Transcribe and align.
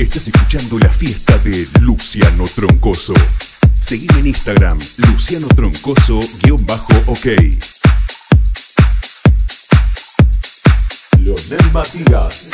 Estás 0.00 0.28
escuchando 0.28 0.78
la 0.78 0.88
fiesta 0.88 1.36
de 1.40 1.68
Luciano 1.82 2.46
Troncoso. 2.48 3.12
Seguime 3.78 4.20
en 4.20 4.28
Instagram, 4.28 4.78
Luciano 4.96 5.46
Troncoso-OK. 5.48 7.26
Leonel 11.18 11.72
Matías. 11.74 12.48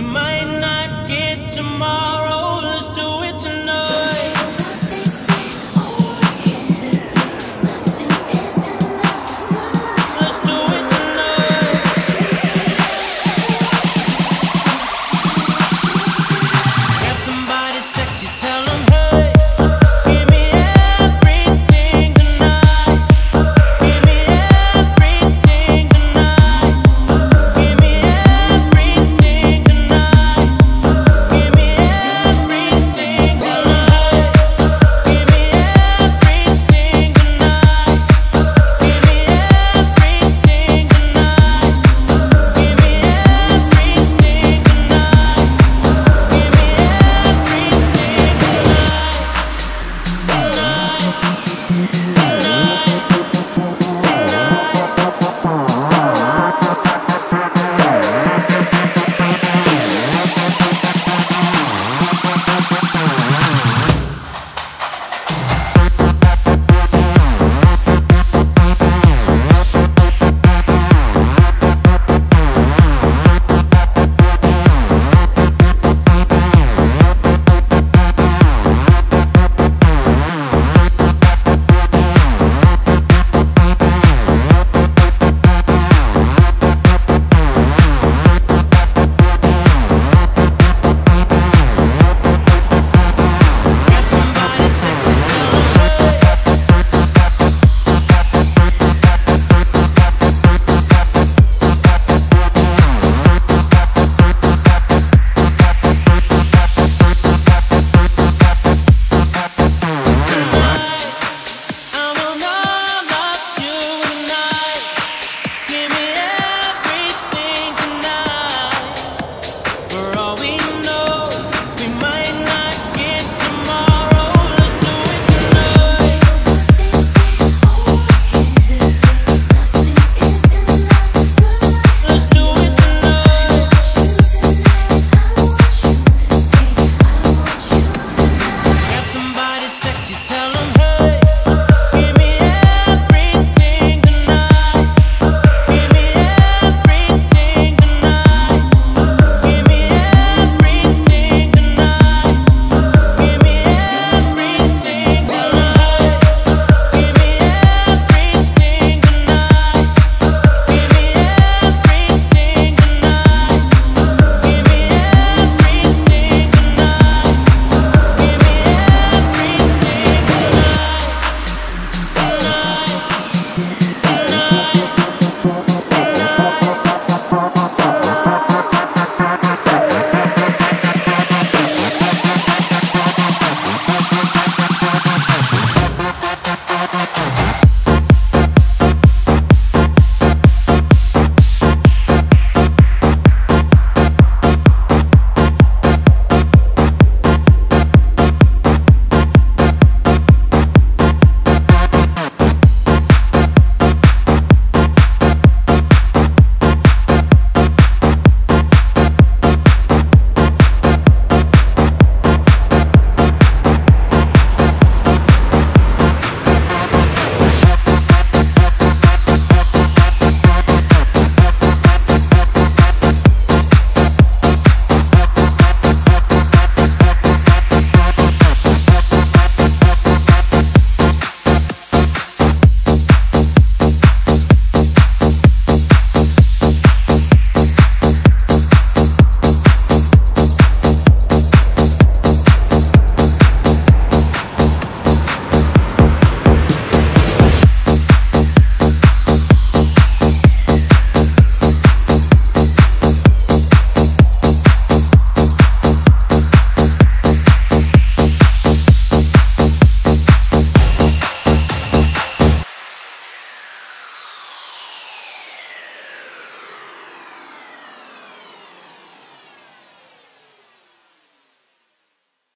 remind 0.00 0.39